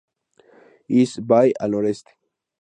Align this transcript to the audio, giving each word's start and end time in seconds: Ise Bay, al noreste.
Ise 1.01 1.25
Bay, 1.33 1.53
al 1.67 1.71
noreste. 1.77 2.19